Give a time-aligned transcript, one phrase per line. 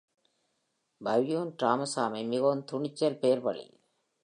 [1.01, 3.67] பயூன் ராமசாமி மிகவும் துணிச்சல் பேர் வழி.